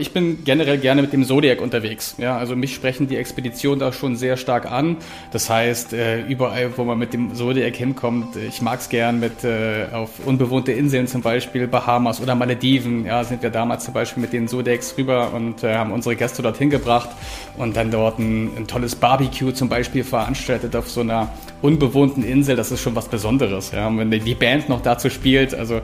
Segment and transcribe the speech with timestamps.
[0.00, 2.14] Ich bin generell gerne mit dem Zodiac unterwegs.
[2.18, 4.98] Ja, also mich sprechen die Expeditionen da schon sehr stark an.
[5.32, 9.42] Das heißt, äh, überall, wo man mit dem Zodiac hinkommt, ich mag es gern mit
[9.42, 13.06] äh, auf unbewohnte Inseln zum Beispiel, Bahamas oder Malediven.
[13.06, 16.42] Ja, sind wir damals zum Beispiel mit den Zodiacs rüber und äh, haben unsere Gäste
[16.42, 17.10] dorthin gebracht
[17.56, 22.54] und dann dort ein, ein tolles Barbecue zum Beispiel veranstaltet auf so einer unbewohnten Insel.
[22.54, 23.72] Das ist schon was Besonderes.
[23.72, 25.80] Ja, und wenn die Band noch dazu spielt, also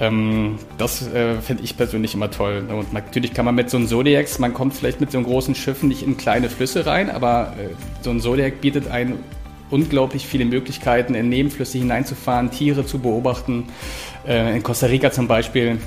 [0.00, 2.64] ähm, das äh, finde ich persönlich immer toll.
[2.68, 5.54] Und natürlich kann man mit so einem Zodiacs, man kommt vielleicht mit so einem großen
[5.54, 7.68] Schiffen nicht in kleine Flüsse rein, aber äh,
[8.02, 9.18] so ein Zodiac bietet einen
[9.70, 13.68] unglaublich viele Möglichkeiten, in Nebenflüsse hineinzufahren, Tiere zu beobachten.
[14.26, 15.78] Äh, in Costa Rica zum Beispiel,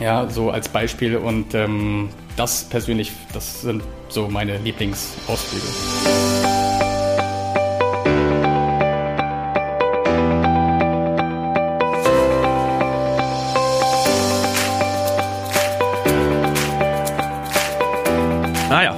[0.00, 1.16] ja, so als Beispiel.
[1.16, 6.25] Und ähm, das persönlich, das sind so meine Lieblingsausflüge.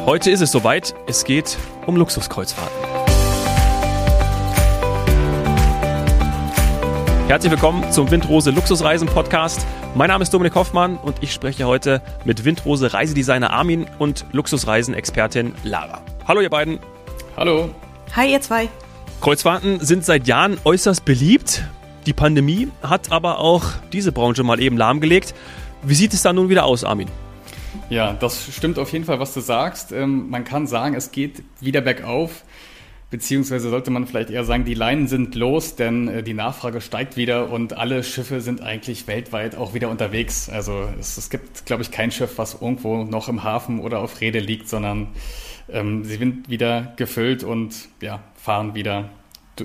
[0.08, 0.94] Heute ist es soweit.
[1.06, 2.74] Es geht um Luxuskreuzfahrten.
[7.26, 9.66] Herzlich willkommen zum Windrose Luxusreisen Podcast.
[9.94, 15.54] Mein Name ist Dominik Hoffmann und ich spreche heute mit Windrose Reisedesigner Armin und Luxusreisen-Expertin
[15.62, 16.00] Lara.
[16.26, 16.78] Hallo ihr beiden.
[17.36, 17.68] Hallo.
[18.16, 18.70] Hi ihr zwei.
[19.20, 21.64] Kreuzfahrten sind seit Jahren äußerst beliebt.
[22.06, 25.34] Die Pandemie hat aber auch diese Branche mal eben lahmgelegt.
[25.82, 27.10] Wie sieht es da nun wieder aus, Armin?
[27.90, 29.92] Ja, das stimmt auf jeden Fall, was du sagst.
[29.92, 32.44] Ähm, man kann sagen, es geht wieder bergauf.
[33.10, 37.16] Beziehungsweise sollte man vielleicht eher sagen, die Leinen sind los, denn äh, die Nachfrage steigt
[37.16, 40.50] wieder und alle Schiffe sind eigentlich weltweit auch wieder unterwegs.
[40.50, 44.20] Also es, es gibt, glaube ich, kein Schiff, was irgendwo noch im Hafen oder auf
[44.20, 45.08] Rede liegt, sondern
[45.70, 49.08] ähm, sie sind wieder gefüllt und ja, fahren wieder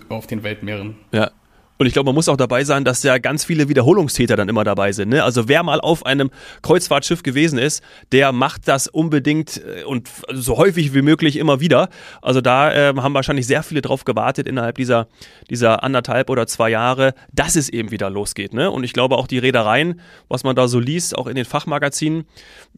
[0.07, 0.95] auf den Weltmeeren.
[1.11, 1.31] Ja,
[1.77, 4.63] und ich glaube, man muss auch dabei sein, dass ja ganz viele Wiederholungstäter dann immer
[4.63, 5.09] dabei sind.
[5.09, 5.23] Ne?
[5.23, 6.29] Also wer mal auf einem
[6.61, 11.89] Kreuzfahrtschiff gewesen ist, der macht das unbedingt äh, und so häufig wie möglich immer wieder.
[12.21, 15.07] Also da äh, haben wahrscheinlich sehr viele drauf gewartet innerhalb dieser,
[15.49, 18.53] dieser anderthalb oder zwei Jahre, dass es eben wieder losgeht.
[18.53, 18.69] Ne?
[18.69, 22.25] Und ich glaube auch die Reedereien, was man da so liest, auch in den Fachmagazinen,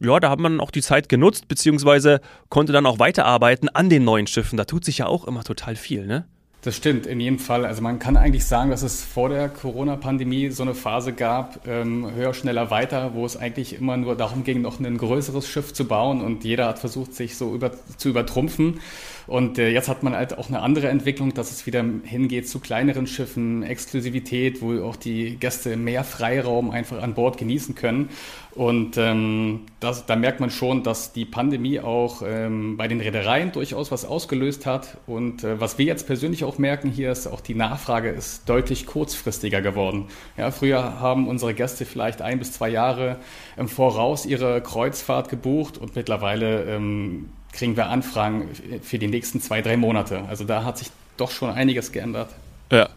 [0.00, 4.04] ja, da hat man auch die Zeit genutzt, beziehungsweise konnte dann auch weiterarbeiten an den
[4.04, 4.56] neuen Schiffen.
[4.56, 6.26] Da tut sich ja auch immer total viel, ne?
[6.66, 7.64] Das stimmt, in jedem Fall.
[7.64, 12.10] Also man kann eigentlich sagen, dass es vor der Corona-Pandemie so eine Phase gab, ähm,
[12.12, 15.84] höher, schneller, weiter, wo es eigentlich immer nur darum ging, noch ein größeres Schiff zu
[15.84, 18.80] bauen und jeder hat versucht, sich so über, zu übertrumpfen.
[19.26, 22.60] Und äh, jetzt hat man halt auch eine andere Entwicklung, dass es wieder hingeht zu
[22.60, 28.10] kleineren Schiffen, Exklusivität, wo auch die Gäste mehr Freiraum einfach an Bord genießen können.
[28.54, 33.52] Und ähm, das, da merkt man schon, dass die Pandemie auch ähm, bei den Reedereien
[33.52, 34.96] durchaus was ausgelöst hat.
[35.06, 38.86] Und äh, was wir jetzt persönlich auch merken hier ist, auch die Nachfrage ist deutlich
[38.86, 40.06] kurzfristiger geworden.
[40.38, 43.18] Ja, früher haben unsere Gäste vielleicht ein bis zwei Jahre
[43.58, 48.50] im Voraus ihre Kreuzfahrt gebucht und mittlerweile ähm, kriegen wir Anfragen
[48.82, 50.24] für die nächsten zwei, drei Monate.
[50.28, 52.30] Also da hat sich doch schon einiges geändert.
[52.70, 52.88] Ja.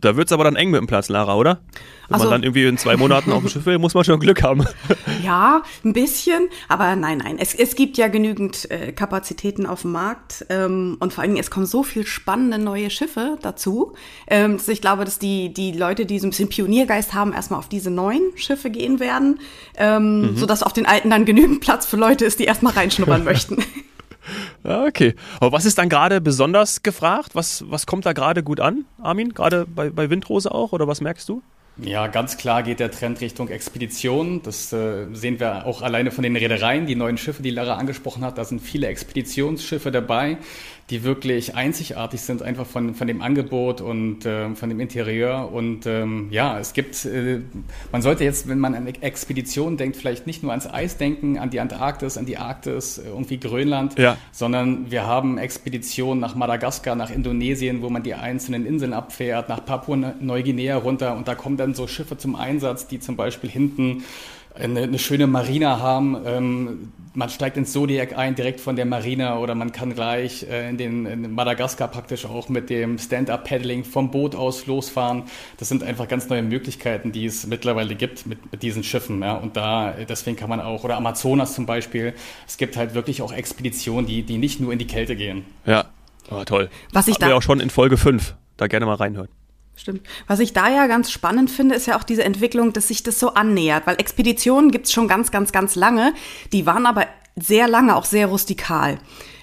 [0.00, 1.60] Da wird es aber dann eng mit dem Platz, Lara, oder?
[2.08, 4.20] Wenn also, man dann irgendwie in zwei Monaten auf dem Schiff will, muss man schon
[4.20, 4.64] Glück haben.
[5.22, 7.38] Ja, ein bisschen, aber nein, nein.
[7.40, 11.40] Es, es gibt ja genügend äh, Kapazitäten auf dem Markt ähm, und vor allen Dingen,
[11.40, 13.94] es kommen so viele spannende neue Schiffe dazu.
[14.28, 17.58] Ähm, dass ich glaube, dass die, die Leute, die so ein bisschen Pioniergeist haben, erstmal
[17.58, 19.40] auf diese neuen Schiffe gehen werden,
[19.76, 20.36] ähm, mhm.
[20.36, 23.64] sodass auf den alten dann genügend Platz für Leute ist, die erstmal reinschnuppern möchten.
[24.66, 25.14] Okay.
[25.40, 27.34] Aber was ist dann gerade besonders gefragt?
[27.34, 29.32] Was, was kommt da gerade gut an, Armin?
[29.32, 30.72] Gerade bei, bei Windrose auch?
[30.72, 31.42] Oder was merkst du?
[31.78, 34.42] Ja, ganz klar geht der Trend Richtung Expedition.
[34.42, 36.86] Das äh, sehen wir auch alleine von den Reedereien.
[36.86, 40.38] Die neuen Schiffe, die Lara angesprochen hat, da sind viele Expeditionsschiffe dabei
[40.90, 45.50] die wirklich einzigartig sind, einfach von, von dem Angebot und äh, von dem Interieur.
[45.52, 47.40] Und ähm, ja, es gibt, äh,
[47.90, 51.50] man sollte jetzt, wenn man an Expeditionen denkt, vielleicht nicht nur ans Eis denken, an
[51.50, 54.16] die Antarktis, an die Arktis, äh, irgendwie Grönland, ja.
[54.30, 59.64] sondern wir haben Expeditionen nach Madagaskar, nach Indonesien, wo man die einzelnen Inseln abfährt, nach
[59.64, 64.04] Papua-Neuguinea runter und da kommen dann so Schiffe zum Einsatz, die zum Beispiel hinten
[64.58, 66.16] eine, eine schöne Marina haben.
[66.24, 70.68] Ähm, man steigt ins Zodiac ein, direkt von der Marina, oder man kann gleich äh,
[70.68, 75.24] in den in Madagaskar praktisch auch mit dem Stand-Up-Paddling vom Boot aus losfahren.
[75.56, 79.22] Das sind einfach ganz neue Möglichkeiten, die es mittlerweile gibt mit, mit diesen Schiffen.
[79.22, 79.36] Ja.
[79.36, 82.12] Und da, deswegen kann man auch, oder Amazonas zum Beispiel,
[82.46, 85.46] es gibt halt wirklich auch Expeditionen, die, die nicht nur in die Kälte gehen.
[85.64, 85.86] Ja,
[86.30, 86.68] oh, toll.
[86.92, 89.28] Was ich Haben da wir auch schon in Folge 5, da gerne mal reinhören.
[89.76, 90.02] Stimmt.
[90.26, 93.20] Was ich da ja ganz spannend finde, ist ja auch diese Entwicklung, dass sich das
[93.20, 96.14] so annähert, weil Expeditionen gibt's schon ganz, ganz, ganz lange.
[96.52, 97.06] Die waren aber
[97.36, 98.98] sehr lange auch sehr rustikal.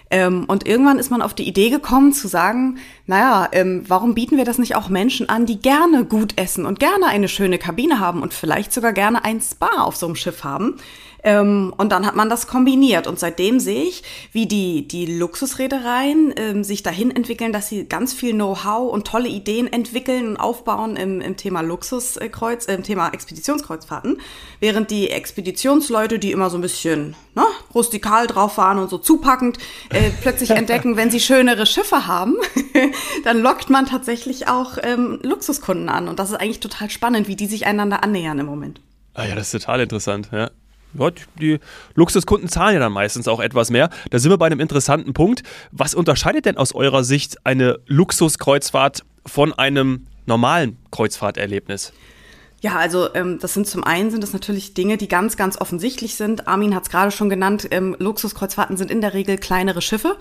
[0.10, 2.78] Ähm, und irgendwann ist man auf die Idee gekommen zu sagen,
[3.08, 6.80] naja, ähm, warum bieten wir das nicht auch Menschen an, die gerne gut essen und
[6.80, 10.44] gerne eine schöne Kabine haben und vielleicht sogar gerne ein Spa auf so einem Schiff
[10.44, 10.76] haben?
[11.24, 13.08] Ähm, und dann hat man das kombiniert.
[13.08, 18.14] Und seitdem sehe ich, wie die, die Luxusreedereien ähm, sich dahin entwickeln, dass sie ganz
[18.14, 23.10] viel Know-how und tolle Ideen entwickeln und aufbauen im, im Thema Luxuskreuz, äh, im Thema
[23.10, 24.20] Expeditionskreuzfahrten.
[24.60, 29.58] Während die Expeditionsleute, die immer so ein bisschen ne, rustikal drauf waren und so zupackend,
[29.90, 32.36] äh, plötzlich entdecken, wenn sie schönere Schiffe haben,
[33.24, 36.10] dann lockt man tatsächlich auch ähm, Luxuskunden an.
[36.10, 38.82] Und das ist eigentlich total spannend, wie die sich einander annähern im Moment.
[39.14, 40.50] Ah ja, das ist total interessant, ja.
[41.40, 41.60] Die
[41.96, 43.90] Luxuskunden zahlen ja dann meistens auch etwas mehr.
[44.10, 45.44] Da sind wir bei einem interessanten Punkt.
[45.72, 51.94] Was unterscheidet denn aus eurer Sicht eine Luxuskreuzfahrt von einem normalen Kreuzfahrterlebnis?
[52.64, 56.16] Ja, also ähm, das sind zum einen sind das natürlich Dinge, die ganz, ganz offensichtlich
[56.16, 56.48] sind.
[56.48, 57.68] Armin hat es gerade schon genannt.
[57.72, 60.18] Ähm, Luxuskreuzfahrten sind in der Regel kleinere Schiffe.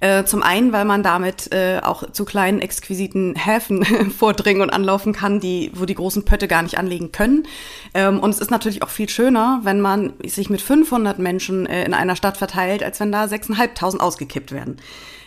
[0.00, 3.82] Äh, zum einen, weil man damit äh, auch zu kleinen exquisiten Häfen
[4.18, 7.48] vordringen und anlaufen kann, die wo die großen Pötte gar nicht anlegen können.
[7.94, 11.86] Ähm, und es ist natürlich auch viel schöner, wenn man sich mit 500 Menschen äh,
[11.86, 14.76] in einer Stadt verteilt, als wenn da 6.500 ausgekippt werden.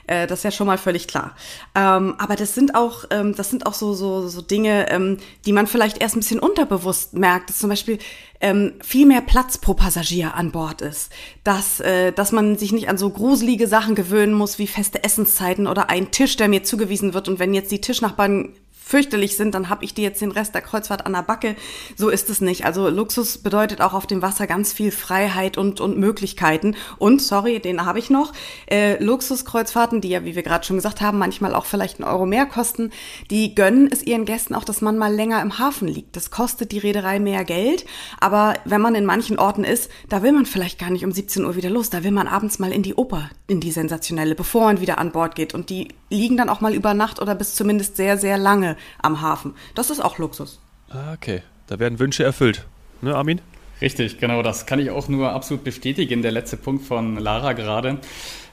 [0.09, 1.35] Äh, das ist ja schon mal völlig klar.
[1.75, 5.53] Ähm, aber das sind auch, ähm, das sind auch so, so, so Dinge, ähm, die
[5.53, 7.49] man vielleicht erst ein bisschen unterbewusst merkt.
[7.49, 7.99] Dass zum Beispiel
[8.41, 11.11] ähm, viel mehr Platz pro Passagier an Bord ist.
[11.43, 15.67] Dass, äh, dass man sich nicht an so gruselige Sachen gewöhnen muss, wie feste Essenszeiten
[15.67, 17.29] oder ein Tisch, der mir zugewiesen wird.
[17.29, 18.53] Und wenn jetzt die Tischnachbarn
[18.89, 21.55] fürchterlich sind, dann habe ich die jetzt den Rest der Kreuzfahrt an der Backe.
[21.95, 22.65] So ist es nicht.
[22.65, 26.75] Also Luxus bedeutet auch auf dem Wasser ganz viel Freiheit und, und Möglichkeiten.
[26.97, 28.33] Und, sorry, den habe ich noch,
[28.65, 32.25] äh, Luxuskreuzfahrten, die ja, wie wir gerade schon gesagt haben, manchmal auch vielleicht einen Euro
[32.25, 32.89] mehr kosten,
[33.29, 36.15] die gönnen es ihren Gästen auch, dass man mal länger im Hafen liegt.
[36.15, 37.85] Das kostet die Reederei mehr Geld,
[38.19, 41.45] aber wenn man in manchen Orten ist, da will man vielleicht gar nicht um 17
[41.45, 44.63] Uhr wieder los, da will man abends mal in die Oper, in die sensationelle, bevor
[44.63, 45.53] man wieder an Bord geht.
[45.53, 49.21] Und die liegen dann auch mal über Nacht oder bis zumindest sehr, sehr lange am
[49.21, 49.53] Hafen.
[49.75, 50.59] Das ist auch Luxus.
[50.89, 51.43] Ah, okay.
[51.67, 52.65] Da werden Wünsche erfüllt.
[53.01, 53.41] Ne, Armin?
[53.81, 54.41] Richtig, genau.
[54.41, 56.21] Das kann ich auch nur absolut bestätigen.
[56.21, 57.99] Der letzte Punkt von Lara gerade.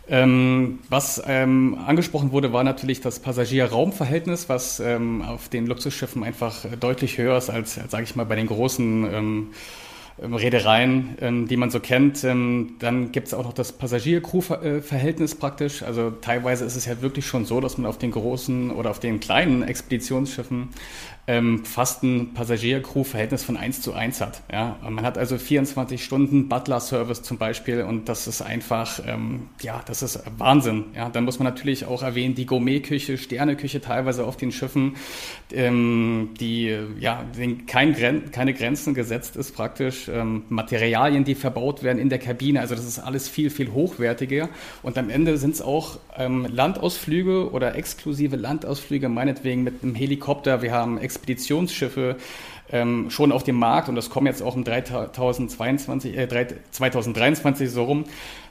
[0.09, 6.65] Ähm, was ähm, angesprochen wurde, war natürlich das Passagier-Raum-Verhältnis, was ähm, auf den Luxusschiffen einfach
[6.79, 9.55] deutlich höher ist als, als sage ich mal, bei den großen ähm, ähm,
[10.19, 12.25] Reedereien, ähm, die man so kennt.
[12.25, 15.83] Ähm, dann gibt es auch noch das Passagier-Crew-Verhältnis praktisch.
[15.83, 19.01] Also teilweise ist es ja wirklich schon so, dass man auf den großen oder auf
[19.01, 20.69] den kleinen Expeditionsschiffen
[21.29, 24.43] ähm, fast ein Passagier-Crew-Verhältnis von 1 zu 1 hat.
[24.53, 24.77] Ja?
[24.89, 30.03] Man hat also 24 Stunden Butler-Service zum Beispiel und das ist einfach, ähm, ja, das
[30.03, 30.85] ist Wahnsinn.
[30.95, 31.09] Ja?
[31.09, 34.95] Dann muss man natürlich auch erwähnen, die Gourmet-Küche, Sterneküche teilweise auf den Schiffen,
[35.53, 37.25] ähm, die, ja,
[37.67, 42.61] kein Gren keine Grenzen gesetzt ist praktisch, ähm, Materialien, die verbaut werden in der Kabine,
[42.61, 44.49] also das ist alles viel, viel hochwertiger
[44.83, 50.63] und am Ende sind es auch ähm, Landausflüge oder exklusive Landausflüge, meinetwegen mit einem Helikopter,
[50.63, 52.17] wir haben Expeditionsschiffe
[52.71, 56.29] ähm, schon auf dem Markt und das kommen jetzt auch im 3022, äh,
[56.71, 58.05] 2023 so rum,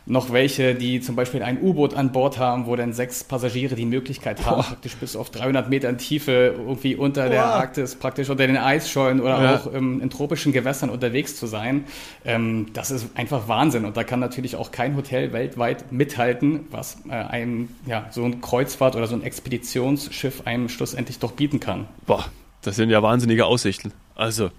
[0.07, 3.87] noch welche, die zum Beispiel ein U-Boot an Bord haben, wo dann sechs Passagiere die
[3.87, 4.63] Möglichkeit haben, Boah.
[4.63, 7.29] praktisch bis auf 300 Metern Tiefe irgendwie unter Boah.
[7.29, 9.55] der Arktis, praktisch unter den Eisschollen oder ja.
[9.55, 11.85] auch ähm, in tropischen Gewässern unterwegs zu sein.
[12.23, 16.97] Ähm, das ist einfach Wahnsinn und da kann natürlich auch kein Hotel weltweit mithalten, was
[17.09, 21.87] äh, einem ja, so ein Kreuzfahrt oder so ein Expeditionsschiff einem schlussendlich doch bieten kann.
[22.05, 22.25] Boah,
[22.65, 23.93] das sind ja wahnsinnige Aussichten.
[24.15, 24.51] Also,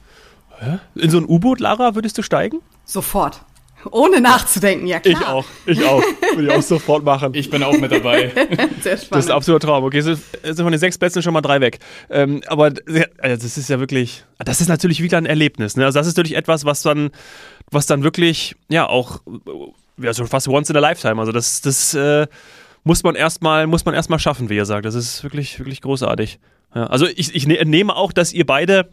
[0.95, 2.61] in so ein U-Boot, Lara, würdest du steigen?
[2.85, 3.43] Sofort.
[3.91, 5.15] Ohne nachzudenken, ja klar.
[5.21, 6.03] Ich auch, ich auch.
[6.35, 7.35] Würde ich auch sofort machen.
[7.35, 8.33] Ich bin auch mit dabei.
[8.81, 9.07] Sehr spannend.
[9.11, 9.85] Das ist ein absoluter Traum.
[9.85, 10.21] Okay, sind
[10.57, 11.79] von den sechs Plätzen schon mal drei weg.
[12.11, 12.73] Ähm, aber
[13.19, 15.77] also das ist ja wirklich, das ist natürlich wieder ein Erlebnis.
[15.77, 15.85] Ne?
[15.85, 17.11] Also das ist natürlich etwas, was dann,
[17.71, 19.21] was dann wirklich, ja, auch,
[19.99, 21.21] ja, so fast once in a lifetime.
[21.21, 22.27] Also das, das äh,
[22.87, 23.85] muss man erstmal, muss
[24.19, 24.87] schaffen, wie ihr sagt.
[24.87, 26.39] Das ist wirklich, wirklich großartig.
[26.73, 28.89] Ja, also ich, ich ne-, nehme auch, dass ihr beide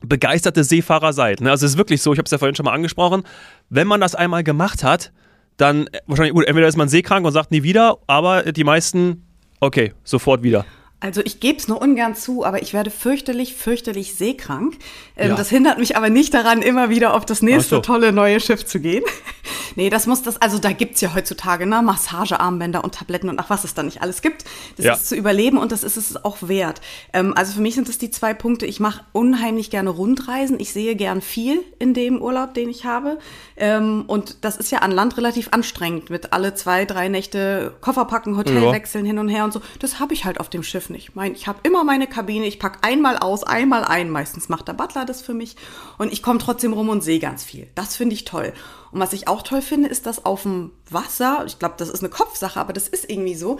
[0.00, 1.40] begeisterte Seefahrer seid.
[1.40, 1.48] Ne?
[1.48, 3.22] Also es ist wirklich so, ich habe es ja vorhin schon mal angesprochen,
[3.68, 5.12] wenn man das einmal gemacht hat,
[5.56, 9.24] dann äh, wahrscheinlich, gut, entweder ist man seekrank und sagt nie wieder, aber die meisten,
[9.60, 10.66] okay, sofort wieder.
[11.00, 14.76] Also ich gebe es nur ungern zu, aber ich werde fürchterlich, fürchterlich seekrank.
[15.16, 15.34] Ähm, ja.
[15.34, 17.80] Das hindert mich aber nicht daran, immer wieder auf das nächste so.
[17.80, 19.02] tolle neue Schiff zu gehen.
[19.76, 23.48] nee, das muss das, also da gibt's ja heutzutage ne, Massagearmbänder und Tabletten und nach
[23.48, 24.44] was es da nicht alles gibt.
[24.76, 24.92] Das ja.
[24.92, 26.82] ist zu überleben und das ist es auch wert.
[27.14, 28.66] Ähm, also für mich sind das die zwei Punkte.
[28.66, 30.60] Ich mache unheimlich gerne Rundreisen.
[30.60, 33.18] Ich sehe gern viel in dem Urlaub, den ich habe.
[33.56, 38.04] Ähm, und das ist ja an Land relativ anstrengend mit alle zwei, drei Nächte Koffer
[38.04, 38.72] packen, Hotel ja.
[38.72, 39.62] wechseln hin und her und so.
[39.78, 41.16] Das habe ich halt auf dem Schiff nicht.
[41.16, 44.10] Mein, ich habe immer meine Kabine, ich packe einmal aus, einmal ein.
[44.10, 45.56] Meistens macht der Butler das für mich.
[45.98, 47.68] Und ich komme trotzdem rum und sehe ganz viel.
[47.74, 48.52] Das finde ich toll.
[48.92, 52.00] Und was ich auch toll finde, ist, dass auf dem Wasser, ich glaube, das ist
[52.00, 53.58] eine Kopfsache, aber das ist irgendwie so,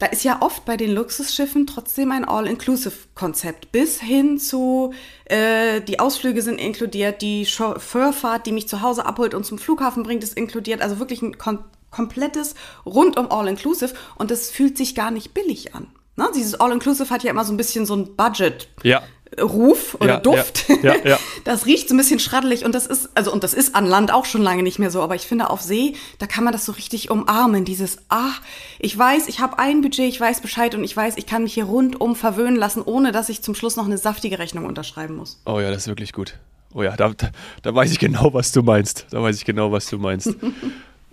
[0.00, 3.70] da ist ja oft bei den Luxusschiffen trotzdem ein All-Inclusive-Konzept.
[3.70, 4.94] Bis hin zu,
[5.26, 10.02] äh, die Ausflüge sind inkludiert, die Chauffeurfahrt, die mich zu Hause abholt und zum Flughafen
[10.02, 10.80] bringt, ist inkludiert.
[10.80, 12.54] Also wirklich ein kom komplettes
[12.86, 13.92] rundum All-Inclusive.
[14.16, 15.88] Und das fühlt sich gar nicht billig an.
[16.20, 16.28] Ne?
[16.34, 18.68] Dieses All-Inclusive hat ja immer so ein bisschen so ein Budget.
[18.82, 19.02] Ja.
[19.40, 20.68] Ruf oder Ja, Duft.
[20.82, 21.18] ja, ja, ja.
[21.44, 24.12] Das riecht so ein bisschen schraddelig und das ist, also und das ist an Land
[24.12, 26.66] auch schon lange nicht mehr so, aber ich finde auf See, da kann man das
[26.66, 28.40] so richtig umarmen, dieses, ach,
[28.80, 31.54] ich weiß, ich habe ein Budget, ich weiß Bescheid und ich weiß, ich kann mich
[31.54, 35.40] hier rundum verwöhnen lassen, ohne dass ich zum Schluss noch eine saftige Rechnung unterschreiben muss.
[35.46, 36.34] Oh ja, das ist wirklich gut.
[36.74, 37.30] Oh ja, da, da,
[37.62, 39.06] da weiß ich genau, was du meinst.
[39.10, 40.34] Da weiß ich genau, was du meinst.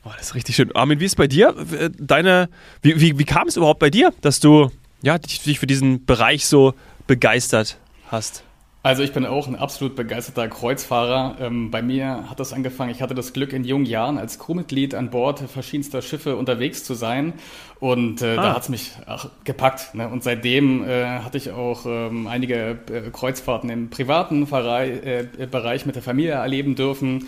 [0.05, 0.73] Oh, das ist richtig schön.
[0.73, 1.53] Armin, wie ist bei dir?
[1.77, 2.47] Äh, Deine,
[2.81, 6.05] wie, wie, wie kam es überhaupt bei dir, dass du ja, dich, dich für diesen
[6.05, 6.73] Bereich so
[7.07, 7.77] begeistert
[8.09, 8.43] hast?
[8.83, 11.35] Also ich bin auch ein absolut begeisterter Kreuzfahrer.
[11.41, 14.95] Ähm, bei mir hat das angefangen, ich hatte das Glück in jungen Jahren als Crewmitglied
[14.95, 17.33] an Bord verschiedenster Schiffe unterwegs zu sein
[17.81, 18.43] und äh, Ah.
[18.43, 19.93] da hat's mich ach, gepackt.
[19.93, 20.07] Ne?
[20.07, 25.85] Und seitdem äh, hatte ich auch ähm, einige äh, Kreuzfahrten im privaten Verei äh, Bereich
[25.85, 27.27] mit der Familie erleben dürfen.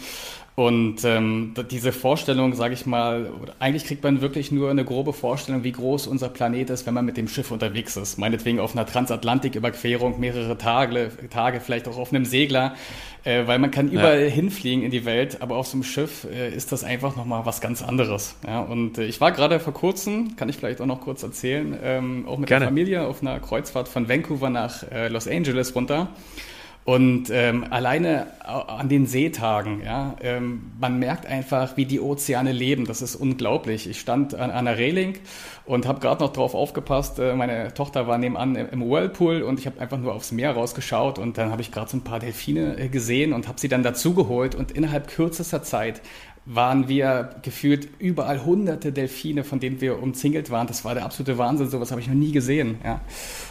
[0.60, 5.64] Und ähm, diese Vorstellung, sage ich mal, eigentlich kriegt man wirklich nur eine grobe Vorstellung,
[5.64, 8.18] wie groß unser Planet ist, wenn man mit dem Schiff unterwegs ist.
[8.18, 12.76] Meinetwegen auf einer Transatlantiküberquerung, mehrere Tage, Tage vielleicht auch auf einem Segler,
[13.24, 16.54] äh, weil man kann überall hinfliegen in die Welt, aber auf so einem Schiff äh,
[16.54, 18.36] ist das einfach nochmal was ganz anderes.
[18.46, 18.60] Ja?
[18.60, 22.26] Und äh, ich war gerade vor kurzem, kann ich vielleicht auch noch kurz erzählen, ähm,
[22.28, 22.66] auch mit Gerne.
[22.66, 26.10] der Familie auf einer Kreuzfahrt von Vancouver nach äh, Los Angeles runter.
[26.90, 32.52] Und ähm, alleine au- an den Seetagen, ja, ähm, man merkt einfach, wie die Ozeane
[32.52, 32.86] leben.
[32.86, 33.88] Das ist unglaublich.
[33.88, 35.14] Ich stand an, einer Reling
[35.66, 37.20] und habe gerade noch drauf aufgepasst.
[37.20, 40.54] Äh, meine Tochter war nebenan im, im Whirlpool und ich habe einfach nur aufs Meer
[40.54, 43.68] rausgeschaut und dann habe ich gerade so ein paar Delfine äh, gesehen und habe sie
[43.70, 46.02] dann dazugeholt und innerhalb kürzester Zeit
[46.46, 50.68] waren wir gefühlt überall hunderte Delfine, von denen wir umzingelt waren.
[50.68, 51.70] Das war der absolute Wahnsinn.
[51.70, 52.80] Sowas habe ich noch nie gesehen.
[52.84, 53.02] Ja.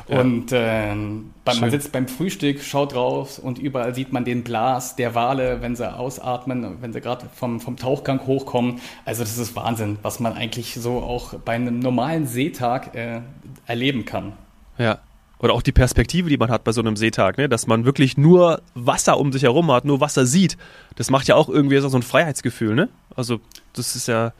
[0.08, 0.20] Ja.
[0.20, 1.30] Und Schön.
[1.44, 5.76] man sitzt beim Frühstück, schaut raus und überall sieht man den Blas der Wale, wenn
[5.76, 8.80] sie ausatmen, wenn sie gerade vom, vom Tauchgang hochkommen.
[9.04, 13.20] Also das ist Wahnsinn, was man eigentlich so auch bei einem normalen Seetag äh,
[13.66, 14.32] erleben kann.
[14.78, 14.98] Ja.
[15.40, 17.48] Oder auch die Perspektive, die man hat bei so einem Seetag, ne?
[17.48, 20.56] dass man wirklich nur Wasser um sich herum hat, nur Wasser sieht.
[20.96, 22.88] Das macht ja auch irgendwie so ein Freiheitsgefühl, ne?
[23.14, 23.40] Also,
[23.72, 24.32] das ist ja.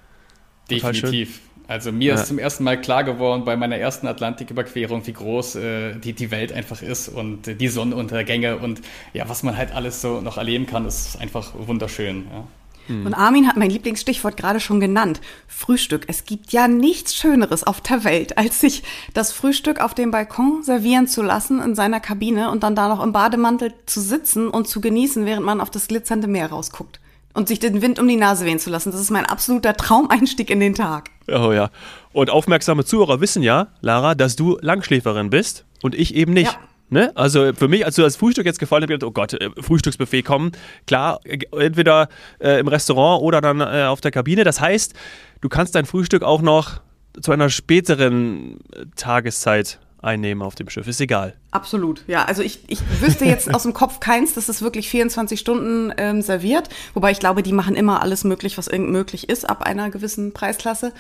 [0.71, 1.41] Definitiv.
[1.69, 2.15] Also mir Ja.
[2.15, 6.31] ist zum ersten Mal klar geworden bei meiner ersten Atlantiküberquerung, wie groß äh, die, die
[6.31, 8.81] Welt einfach ist und äh, die Sonnenuntergänge und
[9.13, 12.27] ja, was man halt alles so noch erleben kann, ist einfach wunderschön.
[12.33, 12.45] Ja.
[12.89, 15.21] Und Armin hat mein Lieblingsstichwort gerade schon genannt.
[15.47, 16.05] Frühstück.
[16.09, 18.83] Es gibt ja nichts Schöneres auf der Welt, als sich
[19.15, 23.03] das Frühstück auf dem Balkon servieren zu lassen in seiner Kabine und dann da noch
[23.03, 27.01] im Bademantel zu sitzen und zu genießen, während man auf das glitzernde Meer rausguckt.
[27.35, 28.91] Und sich den Wind um die Nase wehen zu lassen.
[28.91, 31.11] Das ist mein absoluter Traumeinstieg in den Tag.
[31.29, 31.71] Oh ja.
[32.13, 36.53] Und aufmerksame Zuhörer wissen ja, Lara, dass du Langschläferin bist und ich eben nicht.
[36.53, 36.59] Ja.
[36.91, 37.13] Ne?
[37.15, 40.53] Also für mich, als du das Frühstück jetzt gefallen gedacht, oh Gott, äh, Frühstücksbuffet kommen.
[40.87, 44.45] Klar, äh, entweder äh, im Restaurant oder dann äh, auf der Kabine.
[44.45, 44.95] Das heißt,
[45.41, 46.81] du kannst dein Frühstück auch noch
[47.21, 50.87] zu einer späteren äh, Tageszeit einnehmen auf dem Schiff.
[50.87, 51.35] Ist egal.
[51.51, 52.25] Absolut, ja.
[52.25, 56.23] Also ich, ich wüsste jetzt aus dem Kopf keins, dass es wirklich 24 Stunden ähm,
[56.23, 56.69] serviert.
[56.95, 60.33] Wobei ich glaube, die machen immer alles möglich, was irgend möglich ist, ab einer gewissen
[60.33, 60.93] Preisklasse.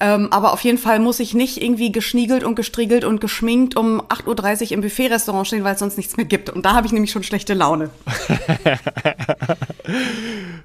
[0.00, 4.00] Ähm, aber auf jeden Fall muss ich nicht irgendwie geschniegelt und gestriegelt und geschminkt um
[4.00, 6.50] 8.30 Uhr im Buffet-Restaurant stehen, weil es sonst nichts mehr gibt.
[6.50, 7.90] Und da habe ich nämlich schon schlechte Laune.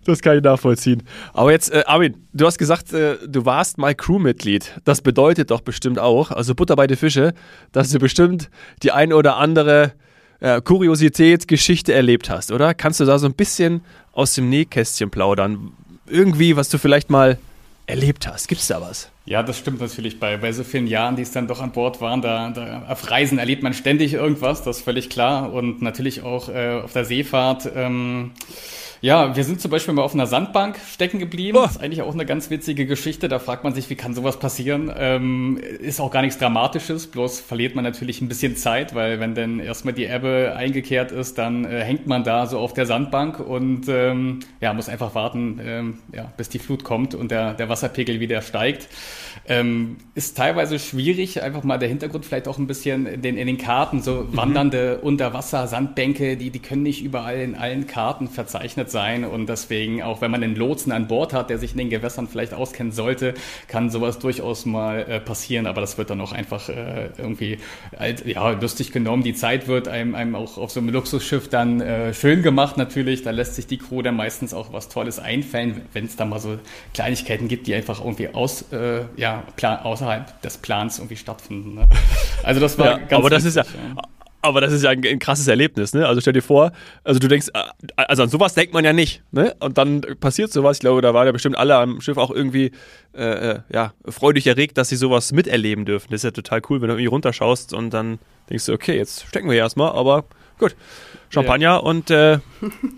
[0.05, 1.03] Das kann ich nachvollziehen.
[1.34, 4.79] Aber jetzt, äh, Armin, du hast gesagt, äh, du warst mal Crewmitglied.
[4.84, 7.34] Das bedeutet doch bestimmt auch, also Butter bei die Fische,
[7.72, 8.50] dass du bestimmt
[8.83, 9.93] die ein oder andere
[10.39, 12.74] äh, Kuriosität, Geschichte erlebt hast, oder?
[12.74, 13.81] Kannst du da so ein bisschen
[14.12, 15.71] aus dem Nähkästchen plaudern?
[16.07, 17.38] Irgendwie, was du vielleicht mal
[17.89, 18.48] erlebt hast.
[18.48, 19.09] Gibt's da was?
[19.25, 20.19] Ja, das stimmt natürlich.
[20.19, 23.09] Bei, bei so vielen Jahren, die es dann doch an Bord waren, da, da auf
[23.09, 25.51] Reisen erlebt man ständig irgendwas, das ist völlig klar.
[25.51, 27.69] Und natürlich auch äh, auf der Seefahrt.
[27.75, 28.31] Ähm,
[29.01, 31.58] ja, wir sind zum Beispiel mal auf einer Sandbank stecken geblieben.
[31.58, 31.62] Oh.
[31.62, 33.29] Das ist eigentlich auch eine ganz witzige Geschichte.
[33.29, 34.91] Da fragt man sich, wie kann sowas passieren?
[34.96, 39.36] Ähm, ist auch gar nichts Dramatisches, bloß verliert man natürlich ein bisschen Zeit, weil wenn
[39.36, 43.39] dann erstmal die Ebbe eingekehrt ist, dann äh, hängt man da so auf der Sandbank
[43.39, 47.70] und ähm, ja, muss einfach warten, ähm, ja, bis die Flut kommt und der, der
[47.70, 48.89] Wasserpegel wieder steigt.
[49.48, 53.48] Ähm, ist teilweise schwierig, einfach mal der Hintergrund vielleicht auch ein bisschen in den, in
[53.48, 58.91] den Karten, so wandernde Unterwasser-Sandbänke, die, die können nicht überall in allen Karten verzeichnet gewappnet
[58.91, 61.89] sein und deswegen, auch wenn man einen Lotsen an Bord hat, der sich in den
[61.89, 63.34] Gewässern vielleicht auskennen sollte,
[63.67, 67.60] kann sowas durchaus mal äh, passieren, aber das wird dann auch einfach äh, irgendwie
[67.98, 69.24] als, ja, lustig genommen.
[69.24, 73.24] Die Zeit wird einem, einem auch auf so einem Luxusschiff dann äh, schön gemacht natürlich,
[73.24, 76.39] da lässt sich die Crew dann meistens auch was Tolles einfallen, wenn es da mal
[76.39, 76.58] so
[76.93, 81.75] Kleinigkeiten gibt, die einfach irgendwie aus, äh, ja, außerhalb des Plans irgendwie stattfinden.
[81.75, 81.88] Ne?
[82.43, 84.91] Also das war ja, ganz Aber das wichtig, ist ja, ja aber das ist ja
[84.91, 86.08] ein, ein, krasses Erlebnis, ne?
[86.08, 86.72] Also stell dir vor,
[87.03, 87.63] also du denkst, äh,
[87.96, 89.55] also an sowas denkt man ja nicht, ne?
[89.60, 90.77] Und dann passiert sowas.
[90.77, 92.72] Ich glaube, da waren ja bestimmt alle am Schiff auch irgendwie,
[93.13, 96.08] äh, äh, ja, freudig erregt, dass sie sowas miterleben dürfen.
[96.12, 98.19] Das ist ja total cool, wenn du irgendwie runterschaust und dann
[98.50, 100.25] denkst du, okay, jetzt stecken wir hier erstmal, aber
[100.58, 100.75] gut.
[101.29, 101.77] Champagner ja.
[101.77, 102.39] und äh,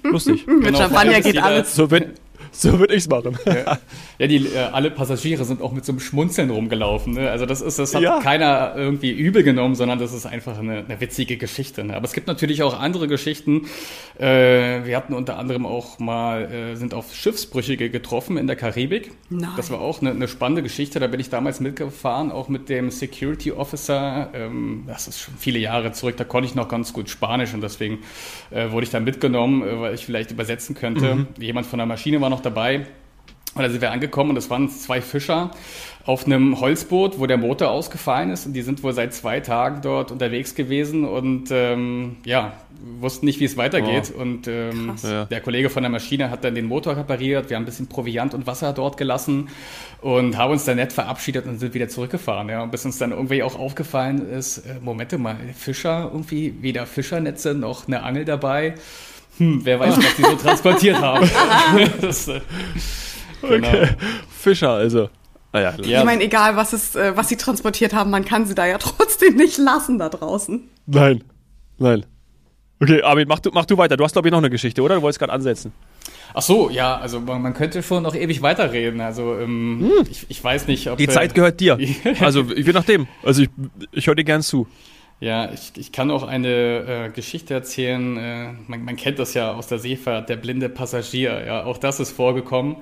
[0.03, 0.47] lustig.
[0.47, 1.75] Mit genau, Champagner geht alles.
[1.75, 2.13] So, wenn,
[2.51, 3.37] so würde ich es machen.
[3.45, 3.79] Ja,
[4.19, 7.13] ja die, äh, alle Passagiere sind auch mit so einem Schmunzeln rumgelaufen.
[7.13, 7.29] Ne?
[7.29, 8.19] Also das ist, das hat ja.
[8.19, 11.83] keiner irgendwie übel genommen, sondern das ist einfach eine, eine witzige Geschichte.
[11.83, 11.95] Ne?
[11.95, 13.67] Aber es gibt natürlich auch andere Geschichten.
[14.19, 19.11] Äh, wir hatten unter anderem auch mal, äh, sind auf Schiffsbrüchige getroffen in der Karibik.
[19.29, 19.49] Nein.
[19.55, 20.99] Das war auch eine, eine spannende Geschichte.
[20.99, 24.29] Da bin ich damals mitgefahren, auch mit dem Security Officer.
[24.33, 26.17] Ähm, das ist schon viele Jahre zurück.
[26.17, 27.99] Da konnte ich noch ganz gut Spanisch und deswegen
[28.49, 31.15] äh, wurde ich da mitgenommen, äh, weil ich vielleicht übersetzen könnte.
[31.15, 31.27] Mhm.
[31.39, 32.85] Jemand von der Maschine war noch noch dabei.
[33.53, 35.51] Und da sind wir angekommen und es waren zwei Fischer
[36.05, 38.45] auf einem Holzboot, wo der Motor ausgefallen ist.
[38.45, 42.53] Und die sind wohl seit zwei Tagen dort unterwegs gewesen und ähm, ja,
[43.01, 44.13] wussten nicht, wie es weitergeht.
[44.15, 44.21] Oh.
[44.21, 47.49] Und ähm, der Kollege von der Maschine hat dann den Motor repariert.
[47.49, 49.49] Wir haben ein bisschen Proviant und Wasser dort gelassen
[49.99, 52.47] und haben uns dann nett verabschiedet und sind wieder zurückgefahren.
[52.47, 52.63] Ja.
[52.63, 57.53] Und bis uns dann irgendwie auch aufgefallen ist, äh, Momente mal, Fischer irgendwie, weder Fischernetze
[57.53, 58.75] noch eine Angel dabei
[59.37, 61.29] hm, wer weiß, was die so transportiert haben.
[62.01, 62.41] das, äh,
[63.41, 63.67] genau.
[63.67, 63.89] Okay.
[64.29, 65.09] Fischer also.
[65.53, 65.73] Ah, ja.
[65.79, 68.77] Ich meine, egal was, es, äh, was sie transportiert haben, man kann sie da ja
[68.79, 70.69] trotzdem nicht lassen da draußen.
[70.85, 71.23] Nein,
[71.77, 72.05] nein.
[72.79, 73.95] Okay, Armin, mach du, mach du weiter.
[73.95, 74.95] Du hast, glaube ich, noch eine Geschichte, oder?
[74.95, 75.71] Du wolltest gerade ansetzen.
[76.33, 79.01] Ach so, ja, also man, man, könnte schon noch ewig weiterreden.
[79.01, 80.07] Also ähm, hm.
[80.09, 80.97] ich, ich, weiß nicht, ob...
[80.97, 81.77] Die Zeit gehört dir.
[82.21, 83.07] also je nachdem.
[83.23, 83.49] Also ich,
[83.91, 84.67] ich höre dir gern zu.
[85.21, 86.47] Ja, ich, ich kann auch eine
[87.07, 88.17] äh, Geschichte erzählen.
[88.17, 91.45] Äh, man, man kennt das ja aus der Seefahrt, der blinde Passagier.
[91.45, 92.77] Ja, auch das ist vorgekommen.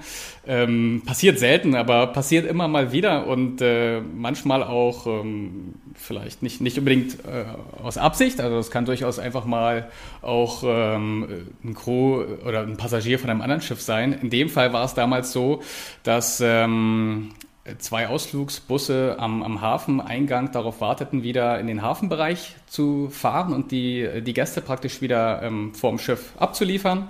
[0.48, 6.62] Ähm, passiert selten, aber passiert immer mal wieder und äh, manchmal auch ähm, vielleicht nicht,
[6.62, 7.44] nicht unbedingt äh,
[7.84, 8.40] aus Absicht.
[8.40, 9.92] Also es kann durchaus einfach mal
[10.22, 14.14] auch ähm, ein Crew oder ein Passagier von einem anderen Schiff sein.
[14.14, 15.62] In dem Fall war es damals so,
[16.04, 17.32] dass ähm,
[17.78, 24.22] zwei Ausflugsbusse am, am Hafeneingang darauf warteten, wieder in den Hafenbereich zu fahren und die,
[24.22, 27.08] die Gäste praktisch wieder ähm, vorm Schiff abzuliefern.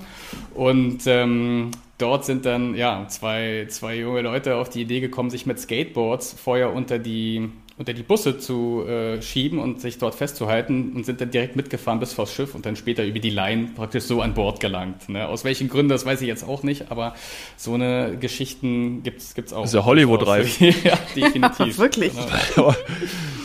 [0.53, 5.45] Und ähm, dort sind dann ja, zwei, zwei junge Leute auf die Idee gekommen, sich
[5.45, 10.91] mit Skateboards vorher unter die unter die Busse zu äh, schieben und sich dort festzuhalten
[10.93, 14.03] und sind dann direkt mitgefahren bis vors Schiff und dann später über die Line praktisch
[14.03, 15.07] so an Bord gelangt.
[15.07, 15.25] Ne?
[15.25, 17.15] Aus welchen Gründen, das weiß ich jetzt auch nicht, aber
[17.55, 19.61] so eine Geschichten gibt es auch.
[19.61, 20.59] Das ist ja Hollywood-reif.
[20.83, 21.77] ja, definitiv.
[21.77, 22.11] Ja, wirklich.
[22.53, 22.75] Genau.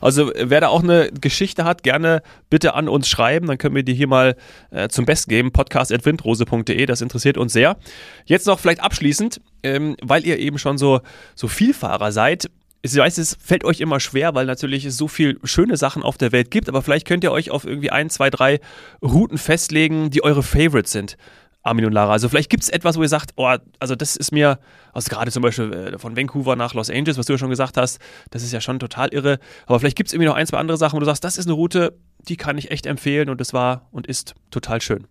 [0.00, 3.82] Also wer da auch eine Geschichte hat, gerne bitte an uns schreiben, dann können wir
[3.82, 4.36] die hier mal
[4.70, 5.52] äh, zum Besten geben.
[5.52, 7.76] Podcast.windrose.de, das interessiert uns sehr.
[8.24, 11.00] Jetzt noch vielleicht abschließend, ähm, weil ihr eben schon so,
[11.34, 12.50] so Vielfahrer seid
[12.82, 16.18] ich weiß, es fällt euch immer schwer, weil natürlich es so viele schöne Sachen auf
[16.18, 18.60] der Welt gibt, aber vielleicht könnt ihr euch auf irgendwie ein, zwei, drei
[19.02, 21.16] Routen festlegen, die eure Favorites sind.
[21.66, 22.12] Armin und Lara.
[22.12, 24.58] Also vielleicht gibt es etwas, wo ihr sagt, oh, also das ist mir,
[24.92, 27.76] also gerade zum Beispiel äh, von Vancouver nach Los Angeles, was du ja schon gesagt
[27.76, 27.98] hast,
[28.30, 29.38] das ist ja schon total irre.
[29.66, 31.46] Aber vielleicht gibt es irgendwie noch ein, zwei andere Sachen, wo du sagst, das ist
[31.46, 31.98] eine Route,
[32.28, 35.06] die kann ich echt empfehlen und das war und ist total schön.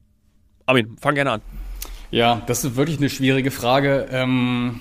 [0.65, 1.41] Armin, fang gerne an.
[2.11, 4.07] Ja, das ist wirklich eine schwierige Frage.
[4.11, 4.79] Ähm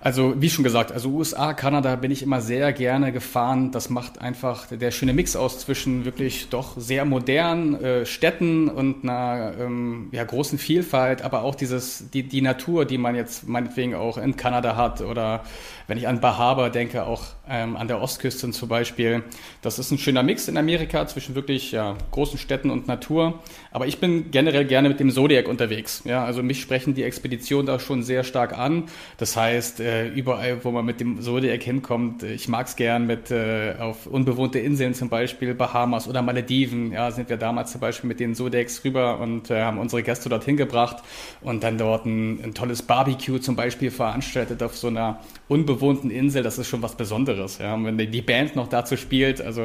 [0.00, 3.72] also wie schon gesagt, also USA, Kanada bin ich immer sehr gerne gefahren.
[3.72, 9.04] Das macht einfach der schöne Mix aus zwischen wirklich doch sehr modernen äh, Städten und
[9.04, 13.94] einer ähm, ja, großen Vielfalt, aber auch dieses die, die Natur, die man jetzt meinetwegen
[13.94, 15.44] auch in Kanada hat oder
[15.86, 19.22] wenn ich an Bahaba denke, auch ähm, an der Ostküste zum Beispiel.
[19.66, 23.40] Das ist ein schöner Mix in Amerika zwischen wirklich ja, großen Städten und Natur.
[23.72, 26.02] Aber ich bin generell gerne mit dem Zodiac unterwegs.
[26.04, 28.84] Ja, also mich sprechen die Expeditionen da schon sehr stark an.
[29.18, 33.08] Das heißt, äh, überall, wo man mit dem Zodiac hinkommt, äh, ich mag es gern
[33.08, 36.92] mit äh, auf unbewohnte Inseln zum Beispiel, Bahamas oder Malediven.
[36.92, 40.56] Ja, sind wir damals zum Beispiel mit den Zodiacs rüber und haben unsere Gäste dorthin
[40.56, 40.98] gebracht
[41.40, 46.44] und dann dort ein, ein tolles Barbecue zum Beispiel veranstaltet auf so einer unbewohnten Insel.
[46.44, 47.58] Das ist schon was Besonderes.
[47.58, 49.55] Ja, und wenn die Band noch dazu spielt, also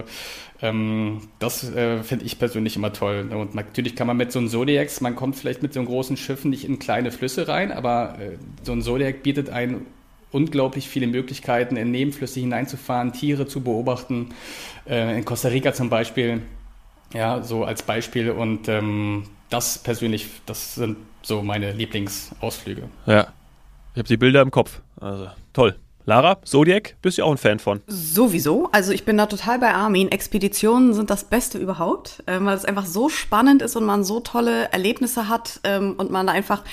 [0.62, 3.30] ähm, das äh, finde ich persönlich immer toll.
[3.32, 6.18] Und natürlich kann man mit so einem Zodiacs, man kommt vielleicht mit so einem großen
[6.18, 9.86] Schiff nicht in kleine Flüsse rein, aber äh, so ein Zodiac bietet einen
[10.32, 14.30] unglaublich viele Möglichkeiten, in Nebenflüsse hineinzufahren, Tiere zu beobachten.
[14.88, 16.42] Äh, in Costa Rica zum Beispiel,
[17.14, 18.32] ja, so als Beispiel.
[18.32, 22.84] Und ähm, das persönlich, das sind so meine Lieblingsausflüge.
[23.06, 23.28] Ja.
[23.94, 24.82] Ich habe die Bilder im Kopf.
[25.00, 25.76] Also toll.
[26.06, 27.82] Lara, Zodiac, bist du auch ein Fan von?
[27.88, 28.70] Sowieso.
[28.72, 30.10] Also ich bin da total bei Armin.
[30.10, 34.20] Expeditionen sind das Beste überhaupt, ähm, weil es einfach so spannend ist und man so
[34.20, 36.64] tolle Erlebnisse hat ähm, und man einfach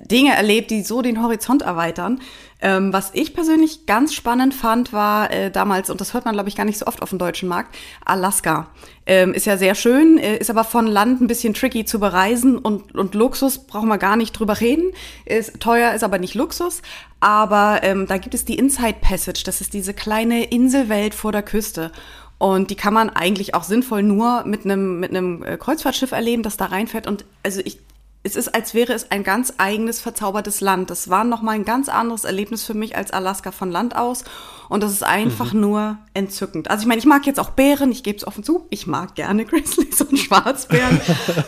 [0.00, 2.20] Dinge erlebt, die so den Horizont erweitern.
[2.60, 6.48] Ähm, was ich persönlich ganz spannend fand, war äh, damals, und das hört man, glaube
[6.48, 8.68] ich, gar nicht so oft auf dem deutschen Markt, Alaska.
[9.04, 12.56] Ähm, ist ja sehr schön, äh, ist aber von Land ein bisschen tricky zu bereisen
[12.58, 14.92] und, und Luxus brauchen wir gar nicht drüber reden.
[15.26, 16.80] Ist teuer, ist aber nicht Luxus.
[17.20, 21.42] Aber ähm, da gibt es die Inside Passage, das ist diese kleine Inselwelt vor der
[21.42, 21.92] Küste.
[22.38, 26.42] Und die kann man eigentlich auch sinnvoll nur mit einem mit einem äh, Kreuzfahrtschiff erleben,
[26.42, 27.06] das da reinfährt.
[27.06, 27.78] Und also ich
[28.26, 30.90] es ist, als wäre es ein ganz eigenes, verzaubertes Land.
[30.90, 34.24] Das war nochmal ein ganz anderes Erlebnis für mich als Alaska von Land aus.
[34.68, 35.60] Und das ist einfach mhm.
[35.60, 36.68] nur entzückend.
[36.68, 39.14] Also ich meine, ich mag jetzt auch Bären, ich gebe es offen zu, ich mag
[39.14, 41.00] gerne Grizzlies und Schwarzbären.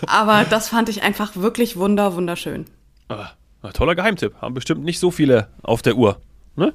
[0.07, 2.67] aber das fand ich einfach wirklich wunder, wunderschön.
[3.09, 3.31] Ah,
[3.75, 4.35] toller Geheimtipp.
[4.41, 6.21] Haben bestimmt nicht so viele auf der Uhr.
[6.55, 6.75] Ne?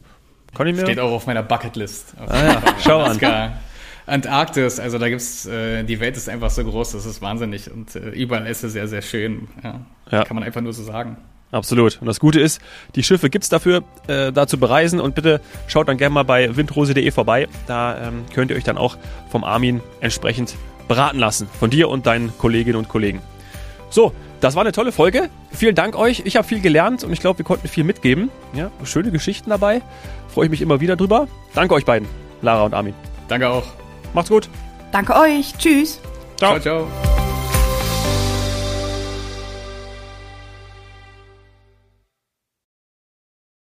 [0.53, 2.13] Kann ich mir Steht auch auf meiner Bucketlist.
[2.27, 2.61] Ah, ja.
[2.83, 3.19] Schau an.
[4.05, 7.95] Antarktis, also da gibt's, äh, die Welt ist einfach so groß, das ist wahnsinnig und
[7.95, 9.47] äh, überall ist es sehr, sehr schön.
[9.63, 10.23] Ja, ja.
[10.25, 11.17] Kann man einfach nur so sagen.
[11.51, 12.01] Absolut.
[12.01, 12.59] Und das Gute ist,
[12.95, 14.99] die Schiffe gibt's dafür, äh, da zu bereisen.
[14.99, 17.47] Und bitte schaut dann gerne mal bei windrose.de vorbei.
[17.67, 18.97] Da ähm, könnt ihr euch dann auch
[19.29, 20.55] vom Armin entsprechend
[20.87, 21.47] beraten lassen.
[21.59, 23.21] Von dir und deinen Kolleginnen und Kollegen.
[23.91, 25.29] So, das war eine tolle Folge.
[25.51, 26.23] Vielen Dank euch.
[26.25, 28.31] Ich habe viel gelernt und ich glaube, wir konnten viel mitgeben.
[28.53, 29.83] Ja, schöne Geschichten dabei.
[30.29, 31.27] Freue ich mich immer wieder drüber.
[31.53, 32.07] Danke euch beiden,
[32.41, 32.95] Lara und Armin.
[33.27, 33.82] Danke auch.
[34.13, 34.49] Macht's gut.
[34.91, 35.53] Danke euch.
[35.57, 35.99] Tschüss.
[36.37, 36.87] Ciao, ciao.
[36.87, 37.12] ciao.